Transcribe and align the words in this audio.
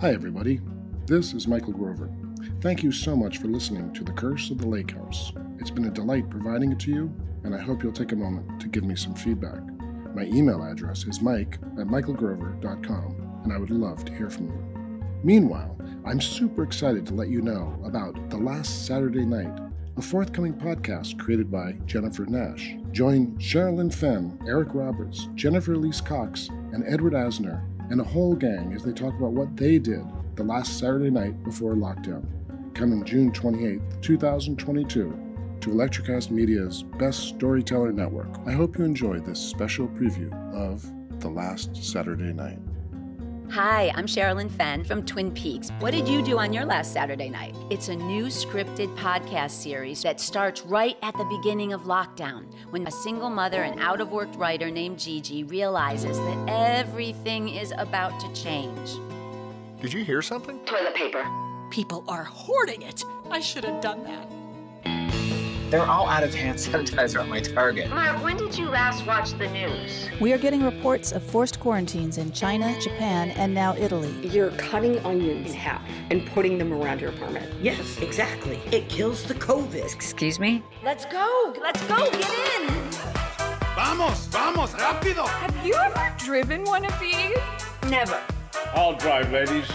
Hi, 0.00 0.14
everybody. 0.14 0.62
This 1.04 1.34
is 1.34 1.46
Michael 1.46 1.74
Grover. 1.74 2.10
Thank 2.62 2.82
you 2.82 2.92
so 2.92 3.14
much 3.14 3.36
for 3.38 3.48
listening 3.48 3.92
to 3.92 4.02
The 4.02 4.12
Curse 4.12 4.50
of 4.50 4.56
the 4.56 4.66
Lake 4.66 4.92
House. 4.92 5.34
It's 5.58 5.70
been 5.70 5.84
a 5.84 5.90
delight 5.90 6.30
providing 6.30 6.72
it 6.72 6.78
to 6.80 6.90
you, 6.90 7.14
and 7.44 7.54
I 7.54 7.58
hope 7.58 7.82
you'll 7.82 7.92
take 7.92 8.12
a 8.12 8.16
moment 8.16 8.58
to 8.62 8.68
give 8.68 8.84
me 8.84 8.96
some 8.96 9.14
feedback. 9.14 9.60
My 10.14 10.22
email 10.22 10.62
address 10.62 11.04
is 11.04 11.20
mike 11.20 11.58
at 11.78 11.88
michaelgrover.com, 11.88 13.40
and 13.44 13.52
I 13.52 13.58
would 13.58 13.70
love 13.70 14.06
to 14.06 14.14
hear 14.14 14.30
from 14.30 14.46
you. 14.46 15.10
Meanwhile, 15.22 15.76
I'm 16.06 16.22
super 16.22 16.62
excited 16.62 17.04
to 17.08 17.14
let 17.14 17.28
you 17.28 17.42
know 17.42 17.78
about 17.84 18.30
The 18.30 18.38
Last 18.38 18.86
Saturday 18.86 19.26
Night, 19.26 19.60
a 19.98 20.00
forthcoming 20.00 20.54
podcast 20.54 21.18
created 21.18 21.50
by 21.50 21.72
Jennifer 21.84 22.24
Nash. 22.24 22.76
Join 22.92 23.36
Sherilyn 23.36 23.92
Fenn, 23.92 24.38
Eric 24.46 24.68
Roberts, 24.72 25.28
Jennifer 25.34 25.74
Elise 25.74 26.00
Cox, 26.00 26.48
and 26.72 26.84
Edward 26.86 27.12
Asner, 27.12 27.62
and 27.90 28.00
a 28.00 28.04
whole 28.04 28.34
gang 28.34 28.72
as 28.72 28.82
they 28.82 28.92
talk 28.92 29.14
about 29.18 29.32
what 29.32 29.56
they 29.56 29.78
did 29.78 30.04
the 30.36 30.44
last 30.44 30.78
Saturday 30.78 31.10
night 31.10 31.42
before 31.44 31.74
lockdown, 31.74 32.24
coming 32.74 33.04
June 33.04 33.32
28, 33.32 33.80
2022, 34.02 35.28
to 35.60 35.70
Electracast 35.70 36.30
Media's 36.30 36.82
Best 36.82 37.28
Storyteller 37.28 37.92
Network. 37.92 38.28
I 38.46 38.52
hope 38.52 38.78
you 38.78 38.84
enjoy 38.84 39.18
this 39.18 39.40
special 39.40 39.88
preview 39.88 40.32
of 40.54 40.88
The 41.20 41.28
Last 41.28 41.76
Saturday 41.76 42.32
Night. 42.32 42.60
Hi, 43.50 43.90
I'm 43.94 44.06
Sherilyn 44.06 44.50
Fenn 44.50 44.84
from 44.84 45.06
Twin 45.06 45.32
Peaks. 45.32 45.70
What 45.78 45.92
did 45.92 46.06
you 46.06 46.20
do 46.20 46.38
on 46.38 46.52
your 46.52 46.66
last 46.66 46.92
Saturday 46.92 47.30
night? 47.30 47.56
It's 47.70 47.88
a 47.88 47.96
new 47.96 48.26
scripted 48.26 48.94
podcast 48.94 49.52
series 49.52 50.02
that 50.02 50.20
starts 50.20 50.66
right 50.66 50.98
at 51.02 51.16
the 51.16 51.24
beginning 51.24 51.72
of 51.72 51.84
lockdown 51.84 52.44
when 52.68 52.86
a 52.86 52.90
single 52.90 53.30
mother 53.30 53.62
and 53.62 53.80
out 53.80 54.02
of 54.02 54.10
work 54.10 54.28
writer 54.36 54.70
named 54.70 54.98
Gigi 54.98 55.44
realizes 55.44 56.18
that 56.18 56.44
everything 56.46 57.48
is 57.48 57.72
about 57.78 58.20
to 58.20 58.30
change. 58.34 58.98
Did 59.80 59.94
you 59.94 60.04
hear 60.04 60.20
something? 60.20 60.58
Toilet 60.66 60.94
paper. 60.94 61.24
People 61.70 62.04
are 62.06 62.24
hoarding 62.24 62.82
it. 62.82 63.02
I 63.30 63.40
should 63.40 63.64
have 63.64 63.80
done 63.80 64.04
that. 64.04 64.37
They're 65.70 65.84
all 65.84 66.08
out 66.08 66.22
of 66.22 66.32
hand 66.32 66.56
sanitizer 66.58 67.20
at 67.20 67.28
my 67.28 67.40
Target. 67.40 67.90
Mark, 67.90 68.24
when 68.24 68.38
did 68.38 68.56
you 68.56 68.70
last 68.70 69.04
watch 69.06 69.32
the 69.32 69.48
news? 69.48 70.08
We 70.18 70.32
are 70.32 70.38
getting 70.38 70.62
reports 70.62 71.12
of 71.12 71.22
forced 71.22 71.60
quarantines 71.60 72.16
in 72.16 72.32
China, 72.32 72.74
Japan, 72.80 73.32
and 73.32 73.52
now 73.52 73.76
Italy. 73.76 74.10
You're 74.26 74.50
cutting 74.52 74.98
onions 75.00 75.50
in 75.50 75.54
half 75.54 75.82
and 76.10 76.24
putting 76.28 76.56
them 76.56 76.72
around 76.72 77.02
your 77.02 77.10
apartment. 77.10 77.52
Yes, 77.60 77.98
exactly. 77.98 78.58
It 78.72 78.88
kills 78.88 79.24
the 79.24 79.34
COVID. 79.34 79.94
Excuse 79.94 80.40
me? 80.40 80.62
Let's 80.82 81.04
go! 81.04 81.54
Let's 81.60 81.82
go! 81.86 82.10
Get 82.12 82.60
in! 82.60 82.68
Vamos, 83.74 84.26
vamos, 84.28 84.72
rápido! 84.72 85.26
Have 85.26 85.66
you 85.66 85.74
ever 85.74 86.14
driven 86.16 86.64
one 86.64 86.86
of 86.86 86.98
these? 86.98 87.36
Never. 87.90 88.18
I'll 88.72 88.96
drive, 88.96 89.30
ladies. 89.32 89.68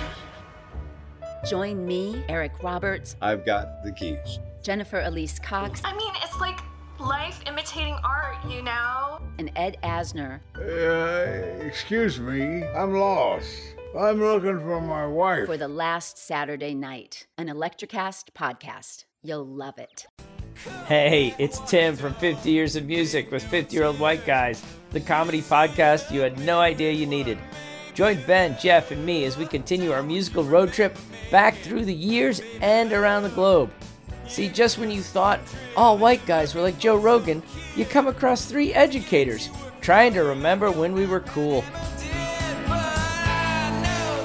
Join 1.47 1.85
me, 1.85 2.23
Eric 2.29 2.63
Roberts, 2.63 3.15
I've 3.21 3.45
got 3.45 3.83
the 3.83 3.91
keys. 3.91 4.39
Jennifer 4.63 5.01
Elise 5.01 5.39
Cox, 5.39 5.81
I 5.83 5.93
mean, 5.95 6.13
it's 6.23 6.39
like 6.39 6.59
life 6.97 7.41
imitating 7.45 7.97
art, 8.03 8.37
you 8.49 8.61
know? 8.61 9.19
and 9.39 9.51
Ed 9.55 9.77
Asner 9.83 10.39
Uh, 10.57 11.63
excuse 11.65 12.19
me, 12.19 12.63
I'm 12.67 12.93
lost. 12.93 13.49
I'm 13.99 14.19
looking 14.19 14.59
for 14.59 14.79
my 14.81 15.05
wife. 15.05 15.45
for 15.47 15.57
the 15.57 15.67
last 15.67 16.17
Saturday 16.17 16.73
night, 16.73 17.27
an 17.37 17.47
Electracast 17.47 18.31
podcast. 18.33 19.03
You'll 19.21 19.45
love 19.45 19.77
it. 19.77 20.07
Hey, 20.87 21.35
it's 21.37 21.59
Tim 21.69 21.95
from 21.97 22.13
50 22.15 22.49
Years 22.49 22.75
of 22.75 22.85
Music 22.85 23.31
with 23.31 23.43
50 23.43 23.75
Year 23.75 23.85
Old 23.85 23.99
White 23.99 24.25
Guys, 24.25 24.63
the 24.91 24.99
comedy 25.01 25.41
podcast 25.41 26.09
you 26.11 26.21
had 26.21 26.39
no 26.39 26.59
idea 26.59 26.91
you 26.91 27.05
needed. 27.05 27.37
Join 27.95 28.17
Ben, 28.25 28.55
Jeff, 28.59 28.91
and 28.91 29.05
me 29.05 29.25
as 29.25 29.37
we 29.37 29.45
continue 29.45 29.91
our 29.91 30.01
musical 30.03 30.43
road 30.43 30.71
trip 30.71 30.97
back 31.31 31.55
through 31.57 31.83
the 31.85 31.93
years 31.93 32.41
and 32.61 32.93
around 32.93 33.23
the 33.23 33.29
globe. 33.29 33.71
See, 34.33 34.49
just 34.49 34.79
when 34.79 34.89
you 34.89 35.03
thought 35.03 35.39
all 35.77 35.95
white 35.95 36.25
guys 36.25 36.55
were 36.55 36.61
like 36.63 36.79
Joe 36.79 36.95
Rogan, 36.95 37.43
you 37.75 37.85
come 37.85 38.07
across 38.07 38.45
three 38.45 38.73
educators 38.73 39.47
trying 39.79 40.11
to 40.15 40.23
remember 40.23 40.71
when 40.71 40.93
we 40.93 41.05
were 41.05 41.19
cool. 41.19 41.61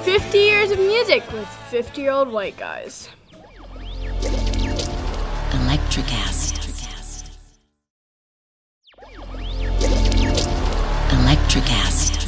50 0.03 0.35
years 0.39 0.71
of 0.71 0.79
music 0.79 1.31
with 1.31 1.47
50 1.69 2.01
year 2.01 2.09
old 2.09 2.29
white 2.29 2.57
guys. 2.57 3.07
Electracast. 5.51 6.57
Electric 11.13 11.71
acid. 11.71 12.18